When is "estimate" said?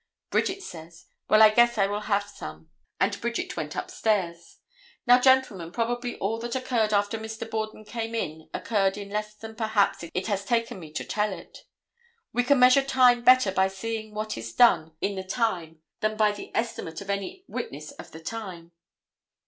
16.55-16.99